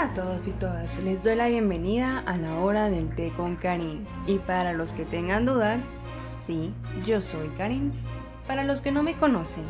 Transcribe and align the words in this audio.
Hola 0.00 0.12
a 0.12 0.14
todos 0.14 0.48
y 0.48 0.52
todas, 0.52 1.02
les 1.02 1.22
doy 1.22 1.36
la 1.36 1.48
bienvenida 1.48 2.20
a 2.20 2.38
la 2.38 2.58
hora 2.60 2.88
del 2.88 3.14
té 3.14 3.34
con 3.36 3.56
Karin. 3.56 4.06
Y 4.26 4.38
para 4.38 4.72
los 4.72 4.94
que 4.94 5.04
tengan 5.04 5.44
dudas, 5.44 6.06
sí, 6.26 6.72
yo 7.04 7.20
soy 7.20 7.50
Karin. 7.50 7.92
Para 8.46 8.64
los 8.64 8.80
que 8.80 8.92
no 8.92 9.02
me 9.02 9.18
conocen, 9.18 9.64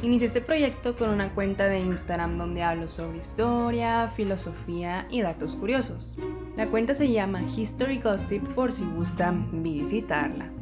inicié 0.00 0.28
este 0.28 0.40
proyecto 0.40 0.94
con 0.94 1.10
una 1.10 1.34
cuenta 1.34 1.66
de 1.66 1.80
Instagram 1.80 2.38
donde 2.38 2.62
hablo 2.62 2.86
sobre 2.86 3.18
historia, 3.18 4.06
filosofía 4.06 5.08
y 5.10 5.22
datos 5.22 5.56
curiosos. 5.56 6.14
La 6.56 6.68
cuenta 6.68 6.94
se 6.94 7.10
llama 7.10 7.42
History 7.42 7.98
Gossip 7.98 8.46
por 8.54 8.70
si 8.70 8.84
gustan 8.84 9.64
visitarla. 9.64 10.52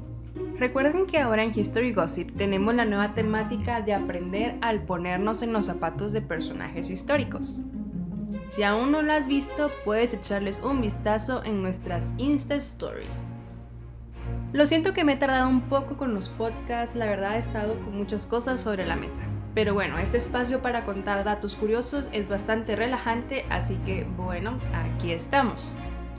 Recuerden 0.58 1.04
que 1.04 1.18
ahora 1.18 1.44
en 1.44 1.52
History 1.54 1.92
Gossip 1.92 2.34
tenemos 2.38 2.74
la 2.74 2.86
nueva 2.86 3.12
temática 3.12 3.82
de 3.82 3.92
aprender 3.92 4.56
al 4.62 4.84
ponernos 4.84 5.42
en 5.42 5.52
los 5.52 5.66
zapatos 5.66 6.14
de 6.14 6.22
personajes 6.22 6.88
históricos. 6.88 7.60
Si 8.54 8.62
aún 8.62 8.92
no 8.92 9.00
lo 9.00 9.14
has 9.14 9.29
visto, 9.29 9.70
puedes 9.82 10.12
echarles 10.12 10.60
un 10.62 10.82
vistazo 10.82 11.43
en 11.43 11.62
nuestras 11.62 12.12
Insta 12.18 12.54
Stories. 12.56 13.32
Lo 14.52 14.66
siento 14.66 14.93
que 14.93 15.04
me 15.04 15.14
he 15.14 15.16
tardado 15.16 15.48
un 15.48 15.70
poco 15.70 15.96
con 15.96 16.12
los 16.12 16.29
podcasts, 16.29 16.94
la 16.94 17.07
verdad 17.07 17.36
he 17.36 17.38
estado 17.38 17.76
con 17.76 17.96
muchas 17.96 18.26
cosas 18.26 18.60
sobre 18.60 18.84
la 18.84 18.94
mesa. 18.94 19.22
Pero 19.54 19.72
bueno, 19.72 19.96
este 19.96 20.18
espacio 20.18 20.60
para 20.60 20.84
contar 20.84 21.24
datos 21.24 21.57
curiosos 21.57 22.10
es 22.12 22.29
bastante 22.29 22.76
relajante, 22.76 23.46
así 23.48 23.76
que 23.86 24.04
bueno, 24.18 24.58
aquí 24.74 25.12
estamos. 25.12 25.79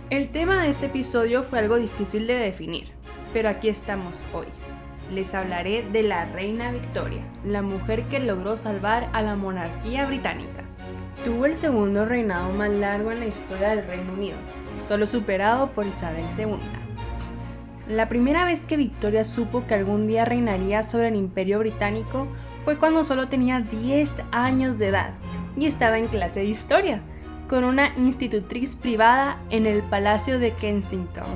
El 0.10 0.30
tema 0.30 0.64
de 0.64 0.70
este 0.70 0.88
episodio 0.88 1.44
fue 1.44 1.60
algo 1.60 1.76
difícil 1.76 2.26
de 2.26 2.34
definir, 2.34 2.94
pero 3.32 3.48
aquí 3.48 3.70
estamos 3.70 4.26
hoy. 4.34 4.48
Les 5.12 5.36
hablaré 5.36 5.84
de 5.84 6.02
la 6.02 6.26
Reina 6.26 6.72
Victoria, 6.72 7.24
la 7.46 7.62
mujer 7.62 8.08
que 8.08 8.20
logró 8.20 8.58
salvar 8.58 9.12
a 9.14 9.22
la 9.22 9.36
monarquía 9.36 10.08
británica. 10.08 10.64
Tuvo 11.24 11.46
el 11.46 11.56
segundo 11.56 12.06
reinado 12.06 12.52
más 12.52 12.70
largo 12.70 13.12
en 13.12 13.22
la 13.22 13.28
historia 13.28 13.70
del 13.70 13.88
Reino 13.88 14.12
Unido, 14.12 14.38
solo 14.88 15.08
superado 15.08 15.72
por 15.72 15.86
Isabel 15.86 16.26
II. 16.38 16.58
La 17.88 18.10
primera 18.10 18.44
vez 18.46 18.62
que 18.62 18.78
Victoria 18.78 19.24
supo 19.24 19.66
que 19.66 19.74
algún 19.74 20.08
día 20.08 20.26
reinaría 20.26 20.84
sobre 20.84 21.10
el 21.10 21.16
imperio 21.16 21.60
británico 21.60 22.28
fue 22.60 22.78
cuando 22.78 23.04
solo 23.04 23.30
tenía 23.30 23.62
10 23.62 24.12
años 24.32 24.80
de 24.80 24.88
edad 24.88 25.14
y 25.58 25.66
estaba 25.66 25.98
en 26.00 26.08
clase 26.08 26.42
de 26.42 26.46
historia, 26.46 27.02
con 27.48 27.64
una 27.64 27.90
institutriz 27.98 28.76
privada 28.76 29.42
en 29.50 29.66
el 29.66 29.84
Palacio 29.84 30.40
de 30.40 30.54
Kensington. 30.54 31.28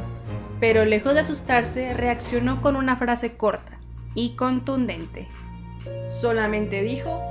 Pero 0.59 0.85
lejos 0.85 1.13
de 1.13 1.19
asustarse, 1.21 1.93
reaccionó 1.93 2.61
con 2.61 2.75
una 2.75 2.95
frase 2.95 3.37
corta 3.37 3.79
y 4.15 4.35
contundente. 4.35 5.27
Solamente 6.07 6.81
dijo, 6.81 7.21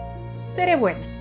seré 0.47 0.77
buena. 0.77 1.16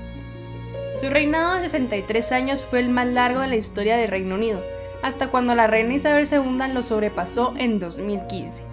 Su 0.99 1.09
reinado 1.09 1.55
de 1.55 1.67
63 1.67 2.31
años 2.31 2.63
fue 2.63 2.79
el 2.79 2.87
más 2.87 3.07
largo 3.07 3.41
de 3.41 3.47
la 3.47 3.57
historia 3.57 3.97
del 3.97 4.07
Reino 4.07 4.35
Unido, 4.35 4.63
hasta 5.03 5.27
cuando 5.27 5.53
la 5.53 5.67
reina 5.67 5.95
Isabel 5.95 6.25
II 6.31 6.73
lo 6.73 6.81
sobrepasó 6.81 7.53
en 7.57 7.79
2015. 7.79 8.63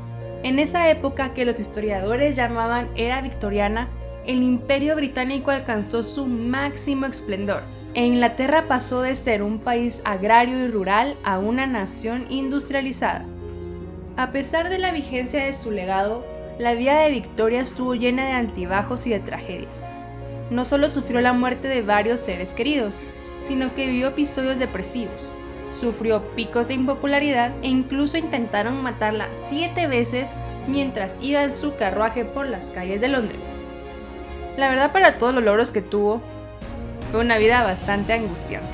En 0.44 0.60
esa 0.60 0.88
época 0.88 1.34
que 1.34 1.44
los 1.44 1.58
historiadores 1.58 2.36
llamaban 2.36 2.90
era 2.94 3.20
victoriana, 3.22 3.88
el 4.24 4.40
imperio 4.44 4.94
británico 4.94 5.50
alcanzó 5.50 6.04
su 6.04 6.26
máximo 6.26 7.06
esplendor, 7.06 7.64
e 7.94 8.06
Inglaterra 8.06 8.68
pasó 8.68 9.02
de 9.02 9.16
ser 9.16 9.42
un 9.42 9.58
país 9.58 10.00
agrario 10.04 10.64
y 10.64 10.68
rural 10.68 11.16
a 11.24 11.40
una 11.40 11.66
nación 11.66 12.26
industrializada. 12.30 13.26
A 14.16 14.30
pesar 14.30 14.68
de 14.68 14.78
la 14.78 14.92
vigencia 14.92 15.44
de 15.44 15.52
su 15.54 15.72
legado, 15.72 16.24
la 16.60 16.74
vida 16.74 17.00
de 17.00 17.10
Victoria 17.10 17.60
estuvo 17.62 17.96
llena 17.96 18.26
de 18.26 18.32
antibajos 18.34 19.08
y 19.08 19.10
de 19.10 19.18
tragedias 19.18 19.90
no 20.52 20.64
solo 20.64 20.88
sufrió 20.88 21.20
la 21.20 21.32
muerte 21.32 21.68
de 21.68 21.82
varios 21.82 22.20
seres 22.20 22.54
queridos, 22.54 23.04
sino 23.44 23.74
que 23.74 23.86
vivió 23.86 24.08
episodios 24.08 24.58
depresivos, 24.58 25.30
sufrió 25.70 26.22
picos 26.34 26.68
de 26.68 26.74
impopularidad 26.74 27.52
e 27.62 27.68
incluso 27.68 28.18
intentaron 28.18 28.82
matarla 28.82 29.28
siete 29.48 29.86
veces 29.86 30.30
mientras 30.68 31.14
iba 31.20 31.42
en 31.42 31.52
su 31.52 31.74
carruaje 31.76 32.24
por 32.24 32.46
las 32.46 32.70
calles 32.70 33.00
de 33.00 33.08
Londres. 33.08 33.48
La 34.56 34.68
verdad 34.68 34.92
para 34.92 35.18
todos 35.18 35.34
los 35.34 35.42
logros 35.42 35.70
que 35.70 35.82
tuvo, 35.82 36.20
fue 37.10 37.20
una 37.20 37.38
vida 37.38 37.64
bastante 37.64 38.12
angustiante. 38.12 38.68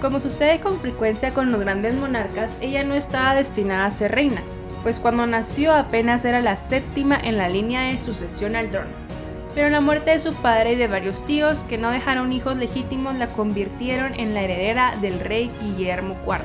Como 0.00 0.20
sucede 0.20 0.60
con 0.60 0.80
frecuencia 0.80 1.32
con 1.32 1.50
los 1.52 1.60
grandes 1.60 1.94
monarcas, 1.94 2.50
ella 2.60 2.84
no 2.84 2.94
estaba 2.94 3.34
destinada 3.34 3.86
a 3.86 3.90
ser 3.90 4.12
reina, 4.12 4.42
pues 4.82 4.98
cuando 4.98 5.26
nació 5.26 5.74
apenas 5.74 6.24
era 6.24 6.40
la 6.40 6.56
séptima 6.56 7.18
en 7.22 7.36
la 7.36 7.48
línea 7.48 7.82
de 7.82 7.98
sucesión 7.98 8.56
al 8.56 8.70
trono 8.70 9.09
pero 9.54 9.68
la 9.68 9.80
muerte 9.80 10.12
de 10.12 10.18
su 10.18 10.34
padre 10.34 10.72
y 10.72 10.76
de 10.76 10.86
varios 10.86 11.24
tíos 11.24 11.62
que 11.64 11.78
no 11.78 11.90
dejaron 11.90 12.32
hijos 12.32 12.56
legítimos 12.56 13.16
la 13.16 13.28
convirtieron 13.30 14.14
en 14.14 14.34
la 14.34 14.42
heredera 14.42 14.96
del 15.00 15.18
rey 15.20 15.50
Guillermo 15.60 16.16
IV. 16.26 16.44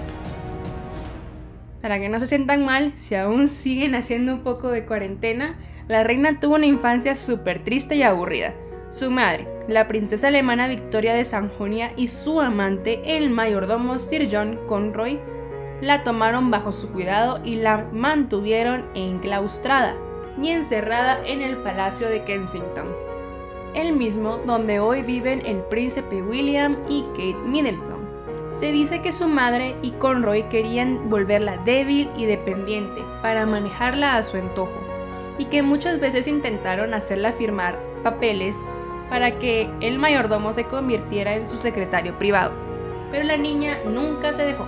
Para 1.81 1.99
que 1.99 2.09
no 2.09 2.19
se 2.19 2.27
sientan 2.27 2.66
mal, 2.66 2.93
si 2.95 3.16
aún 3.16 3.47
siguen 3.47 3.93
haciendo 3.93 4.33
un 4.33 4.39
poco 4.41 4.69
de 4.71 4.85
cuarentena, 4.85 5.55
la 5.88 6.03
reina 6.03 6.39
tuvo 6.39 6.55
una 6.55 6.66
infancia 6.66 7.16
súper 7.16 7.63
triste 7.63 7.95
y 7.95 8.01
aburrida. 8.01 8.55
Su 8.89 9.11
madre, 9.11 9.47
la 9.67 9.87
princesa 9.87 10.29
alemana 10.29 10.67
Victoria 10.67 11.13
de 11.13 11.25
Sajonia 11.25 11.91
y 11.95 12.07
su 12.07 12.41
amante, 12.41 13.17
el 13.17 13.29
mayordomo 13.29 13.99
Sir 13.99 14.27
John 14.31 14.59
Conroy, 14.67 15.19
la 15.81 16.03
tomaron 16.03 16.49
bajo 16.49 16.72
su 16.72 16.89
cuidado 16.89 17.39
y 17.43 17.57
la 17.57 17.85
mantuvieron 17.91 18.85
enclaustrada 18.95 19.95
y 20.41 20.50
encerrada 20.50 21.19
en 21.25 21.41
el 21.41 21.57
Palacio 21.57 22.09
de 22.09 22.23
Kensington, 22.23 22.88
el 23.73 23.94
mismo 23.94 24.38
donde 24.38 24.79
hoy 24.79 25.01
viven 25.01 25.46
el 25.46 25.62
príncipe 25.63 26.22
William 26.22 26.78
y 26.88 27.03
Kate 27.12 27.38
Middleton. 27.46 28.06
Se 28.47 28.72
dice 28.72 29.01
que 29.01 29.12
su 29.12 29.28
madre 29.28 29.75
y 29.81 29.91
Conroy 29.91 30.44
querían 30.44 31.09
volverla 31.09 31.57
débil 31.66 32.09
y 32.16 32.25
dependiente 32.25 33.03
para 33.22 33.46
manejarla 33.46 34.16
a 34.16 34.23
su 34.23 34.38
antojo, 34.38 34.79
y 35.38 35.46
que 35.46 35.62
muchas 35.62 36.00
veces 36.00 36.28
intentaron 36.28 36.94
hacerla 36.94 37.34
firmar 37.34 37.78
papeles 38.03 38.56
para 39.09 39.38
que 39.40 39.69
el 39.81 40.00
mayordomo 40.00 40.53
se 40.53 40.66
convirtiera 40.66 41.35
en 41.35 41.50
su 41.50 41.57
secretario 41.57 42.17
privado, 42.17 42.53
pero 43.12 43.23
la 43.23 43.38
niña 43.38 43.79
nunca 43.85 44.34
se 44.34 44.46
dejó. 44.46 44.66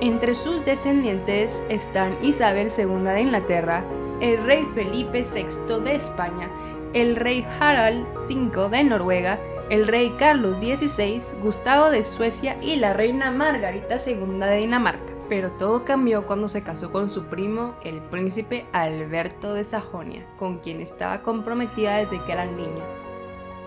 Entre 0.00 0.34
sus 0.34 0.64
descendientes 0.64 1.64
están 1.68 2.16
Isabel 2.22 2.68
II 2.76 3.04
de 3.04 3.20
Inglaterra, 3.20 3.84
el 4.22 4.44
rey 4.44 4.64
Felipe 4.72 5.24
VI 5.24 5.80
de 5.82 5.96
España, 5.96 6.48
el 6.92 7.16
rey 7.16 7.44
Harald 7.58 8.06
V 8.16 8.68
de 8.68 8.84
Noruega, 8.84 9.40
el 9.68 9.88
rey 9.88 10.14
Carlos 10.16 10.58
XVI, 10.58 11.20
Gustavo 11.42 11.90
de 11.90 12.04
Suecia 12.04 12.56
y 12.62 12.76
la 12.76 12.92
reina 12.92 13.32
Margarita 13.32 13.96
II 13.96 14.38
de 14.38 14.56
Dinamarca. 14.58 15.12
Pero 15.28 15.50
todo 15.52 15.84
cambió 15.84 16.24
cuando 16.24 16.46
se 16.46 16.62
casó 16.62 16.92
con 16.92 17.08
su 17.08 17.24
primo, 17.24 17.74
el 17.82 18.00
príncipe 18.00 18.64
Alberto 18.72 19.54
de 19.54 19.64
Sajonia, 19.64 20.24
con 20.36 20.60
quien 20.60 20.80
estaba 20.80 21.22
comprometida 21.22 21.96
desde 21.96 22.22
que 22.24 22.30
eran 22.30 22.56
niños. 22.56 23.02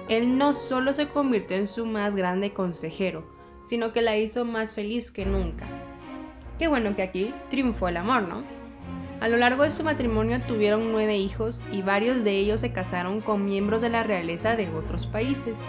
Él 0.07 0.37
no 0.37 0.53
solo 0.53 0.93
se 0.93 1.09
convirtió 1.09 1.57
en 1.57 1.67
su 1.67 1.85
más 1.85 2.16
grande 2.16 2.53
consejero, 2.53 3.25
sino 3.61 3.91
que 3.91 4.01
la 4.01 4.16
hizo 4.16 4.45
más 4.45 4.73
feliz 4.73 5.11
que 5.11 5.25
nunca. 5.25 5.66
Qué 6.57 6.69
bueno 6.69 6.95
que 6.95 7.01
aquí 7.01 7.33
triunfó 7.49 7.89
el 7.89 7.97
amor, 7.97 8.22
¿no? 8.22 8.64
A 9.21 9.29
lo 9.29 9.37
largo 9.37 9.63
de 9.63 9.71
su 9.71 9.83
matrimonio 9.83 10.41
tuvieron 10.41 10.91
nueve 10.91 11.17
hijos 11.17 11.63
y 11.71 11.81
varios 11.81 12.23
de 12.23 12.37
ellos 12.37 12.61
se 12.61 12.73
casaron 12.73 13.21
con 13.21 13.45
miembros 13.45 13.81
de 13.81 13.89
la 13.89 14.03
realeza 14.03 14.55
de 14.55 14.69
otros 14.69 15.07
países. 15.07 15.59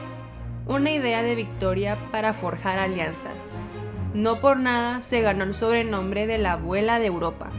Una 0.66 0.90
idea 0.90 1.22
de 1.22 1.36
Victoria 1.36 1.96
para 2.10 2.34
forjar 2.34 2.80
alianzas. 2.80 3.52
No 4.14 4.40
por 4.40 4.58
nada 4.58 5.00
se 5.02 5.20
ganó 5.20 5.44
el 5.44 5.54
sobrenombre 5.54 6.26
de 6.26 6.38
la 6.38 6.52
abuela 6.52 6.98
de 6.98 7.06
Europa, 7.06 7.50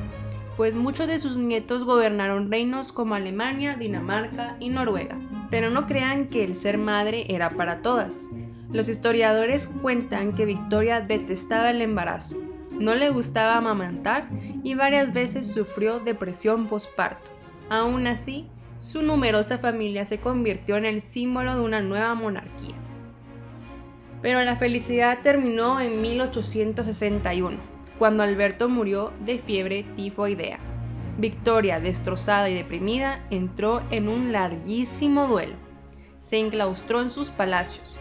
pues 0.58 0.76
muchos 0.76 1.08
de 1.08 1.20
sus 1.20 1.38
nietos 1.38 1.84
gobernaron 1.84 2.52
reinos 2.52 2.92
como 2.92 3.16
Alemania, 3.16 3.76
Dinamarca 3.76 4.58
y 4.60 4.70
Noruega. 4.70 5.18
Pero 5.50 5.70
no 5.70 5.88
crean 5.88 6.28
que 6.28 6.44
el 6.44 6.56
ser 6.56 6.78
madre 6.78 7.26
era 7.30 7.52
para 7.52 7.82
todas. 7.82 8.30
Los 8.74 8.90
historiadores 8.90 9.68
cuentan 9.82 10.36
que 10.36 10.46
Victoria 10.46 11.00
detestaba 11.00 11.70
el 11.70 11.82
embarazo 11.82 12.47
no 12.80 12.94
le 12.96 13.10
gustaba 13.10 13.58
amamantar 13.58 14.28
y 14.64 14.76
varias 14.76 15.14
veces 15.14 15.52
sufrió 15.52 16.00
depresión 16.00 16.68
postparto. 16.68 17.32
Aún 17.70 18.08
así, 18.08 18.48
su 18.80 19.02
numerosa 19.02 19.58
familia 19.58 20.06
se 20.06 20.20
convirtió 20.20 20.78
en 20.78 20.86
el 20.86 21.02
símbolo 21.02 21.56
de 21.56 21.62
una 21.62 21.82
nueva 21.82 22.14
monarquía. 22.14 22.76
Pero 24.22 24.44
la 24.44 24.56
felicidad 24.56 25.20
terminó 25.24 25.80
en 25.80 26.02
1861, 26.02 27.58
cuando 27.98 28.24
Alberto 28.24 28.70
murió 28.70 29.12
de 29.26 29.40
fiebre 29.40 29.84
tifoidea. 29.96 30.60
Victoria, 31.18 31.80
destrozada 31.80 32.50
y 32.50 32.54
deprimida, 32.54 33.26
entró 33.32 33.82
en 33.90 34.08
un 34.08 34.32
larguísimo 34.32 35.28
duelo. 35.28 35.56
Se 36.20 36.38
enclaustró 36.38 37.02
en 37.02 37.10
sus 37.10 37.32
palacios, 37.32 38.00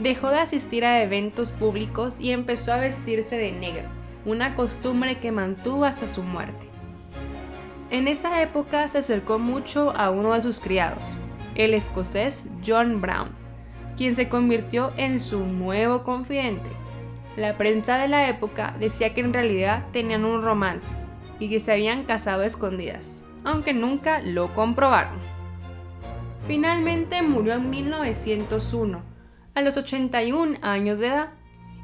dejó 0.00 0.28
de 0.28 0.38
asistir 0.38 0.84
a 0.84 1.02
eventos 1.02 1.50
públicos 1.50 2.20
y 2.20 2.30
empezó 2.30 2.72
a 2.72 2.78
vestirse 2.78 3.36
de 3.36 3.50
negro 3.50 4.01
una 4.24 4.54
costumbre 4.54 5.18
que 5.18 5.32
mantuvo 5.32 5.84
hasta 5.84 6.08
su 6.08 6.22
muerte. 6.22 6.68
En 7.90 8.08
esa 8.08 8.40
época 8.42 8.88
se 8.88 8.98
acercó 8.98 9.38
mucho 9.38 9.94
a 9.96 10.10
uno 10.10 10.32
de 10.32 10.40
sus 10.40 10.60
criados, 10.60 11.04
el 11.54 11.74
escocés 11.74 12.48
John 12.66 13.00
Brown, 13.00 13.30
quien 13.96 14.16
se 14.16 14.28
convirtió 14.28 14.92
en 14.96 15.18
su 15.18 15.44
nuevo 15.44 16.02
confidente. 16.02 16.70
La 17.36 17.58
prensa 17.58 17.98
de 17.98 18.08
la 18.08 18.28
época 18.28 18.74
decía 18.78 19.14
que 19.14 19.20
en 19.20 19.32
realidad 19.32 19.86
tenían 19.92 20.24
un 20.24 20.42
romance 20.42 20.94
y 21.38 21.48
que 21.48 21.60
se 21.60 21.72
habían 21.72 22.04
casado 22.04 22.42
a 22.42 22.46
escondidas, 22.46 23.24
aunque 23.44 23.74
nunca 23.74 24.20
lo 24.20 24.54
comprobaron. 24.54 25.18
Finalmente 26.46 27.22
murió 27.22 27.54
en 27.54 27.70
1901, 27.70 29.02
a 29.54 29.60
los 29.60 29.76
81 29.76 30.56
años 30.62 30.98
de 30.98 31.08
edad, 31.08 31.30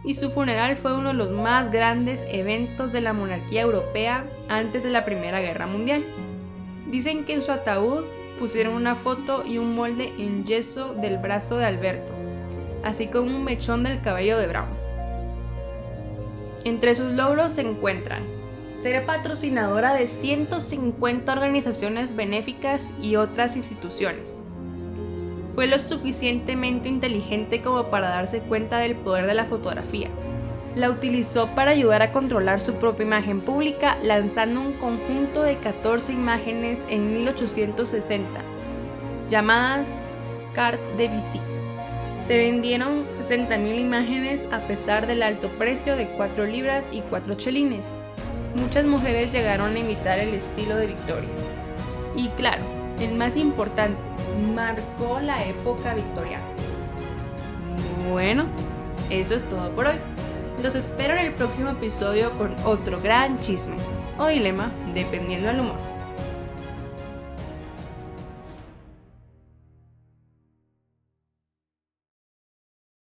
y 0.05 0.15
su 0.15 0.31
funeral 0.31 0.77
fue 0.77 0.95
uno 0.95 1.09
de 1.09 1.15
los 1.15 1.31
más 1.31 1.71
grandes 1.71 2.21
eventos 2.29 2.93
de 2.93 3.01
la 3.01 3.13
monarquía 3.13 3.63
europea 3.63 4.27
antes 4.49 4.83
de 4.83 4.91
la 4.91 5.05
Primera 5.05 5.41
Guerra 5.41 5.67
Mundial. 5.67 6.05
Dicen 6.87 7.25
que 7.25 7.35
en 7.35 7.43
su 7.43 7.53
ataúd 7.53 8.05
pusieron 8.39 8.75
una 8.75 8.95
foto 8.95 9.45
y 9.45 9.59
un 9.59 9.75
molde 9.75 10.13
en 10.19 10.45
yeso 10.45 10.95
del 10.95 11.19
brazo 11.19 11.59
de 11.59 11.67
Alberto, 11.67 12.13
así 12.85 13.09
como 13.09 13.37
un 13.37 13.45
mechón 13.45 13.83
del 13.83 14.01
cabello 14.01 14.39
de 14.39 14.47
Brown. 14.47 14.69
Entre 16.65 16.95
sus 16.95 17.13
logros 17.13 17.55
se 17.55 17.63
encuentran 17.63 18.39
ser 18.79 19.05
patrocinadora 19.07 19.93
de 19.95 20.07
150 20.07 21.33
organizaciones 21.33 22.15
benéficas 22.15 22.95
y 23.01 23.17
otras 23.17 23.57
instituciones. 23.57 24.45
Fue 25.59 25.67
lo 25.67 25.81
suficientemente 25.81 26.89
inteligente 26.89 27.63
como 27.63 27.91
para 27.91 28.11
darse 28.11 28.39
cuenta 28.43 28.79
del 28.79 28.95
poder 28.95 29.27
de 29.27 29.35
la 29.35 29.47
fotografía. 29.47 30.09
La 30.77 30.89
utilizó 30.89 31.49
para 31.57 31.73
ayudar 31.73 32.01
a 32.01 32.13
controlar 32.13 32.61
su 32.61 32.75
propia 32.75 33.05
imagen 33.05 33.41
pública 33.41 33.99
lanzando 34.01 34.61
un 34.61 34.75
conjunto 34.75 35.43
de 35.43 35.59
14 35.59 36.13
imágenes 36.13 36.85
en 36.89 37.13
1860, 37.13 38.41
llamadas 39.29 40.05
Cartes 40.55 40.97
de 40.97 41.09
Visite. 41.09 41.45
Se 42.25 42.39
vendieron 42.39 43.09
60.000 43.09 43.81
imágenes 43.81 44.47
a 44.53 44.61
pesar 44.69 45.09
del 45.09 45.25
alto 45.25 45.51
precio 45.59 45.97
de 45.97 46.09
4 46.11 46.45
libras 46.45 46.91
y 46.93 47.01
4 47.01 47.35
chelines. 47.35 47.97
Muchas 48.55 48.85
mujeres 48.85 49.33
llegaron 49.33 49.75
a 49.75 49.79
imitar 49.81 50.21
el 50.21 50.35
estilo 50.35 50.77
de 50.77 50.87
Victoria. 50.87 51.31
Y 52.15 52.29
claro, 52.37 52.78
el 53.01 53.15
más 53.15 53.37
importante, 53.37 54.01
marcó 54.55 55.21
la 55.21 55.45
época 55.45 55.95
victoriana. 55.95 56.45
Bueno, 58.11 58.47
eso 59.11 59.35
es 59.35 59.45
todo 59.45 59.71
por 59.71 59.87
hoy. 59.87 59.97
Los 60.63 60.75
espero 60.75 61.15
en 61.15 61.27
el 61.27 61.35
próximo 61.35 61.71
episodio 61.71 62.37
con 62.37 62.55
otro 62.65 63.01
gran 63.01 63.39
chisme 63.39 63.77
o 64.19 64.27
dilema, 64.27 64.73
dependiendo 64.95 65.49
del 65.49 65.61
humor. 65.61 65.98